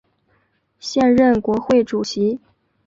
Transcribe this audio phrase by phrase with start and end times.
[0.79, 2.39] 现任国会主席。